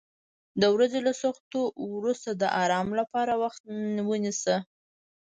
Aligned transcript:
د 0.61 0.63
ورځې 0.75 0.99
له 1.07 1.13
سختیو 1.21 1.63
وروسته 1.95 2.29
د 2.33 2.43
آرام 2.63 2.87
لپاره 2.99 3.33
وخت 3.43 3.61
ونیسه. 4.09 4.55